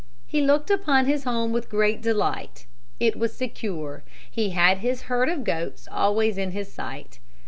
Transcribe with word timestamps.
He 0.25 0.41
looked 0.41 0.71
upon 0.71 1.05
his 1.05 1.25
home 1.25 1.51
with 1.51 1.69
great 1.69 2.01
delight. 2.01 2.65
It 2.99 3.17
was 3.19 3.37
secure. 3.37 4.03
He 4.31 4.49
had 4.49 4.79
his 4.79 5.03
herd 5.03 5.29
of 5.29 5.43
goats 5.43 5.87
always 5.91 6.39
in 6.39 6.53
his 6.53 6.73
sight. 6.73 7.19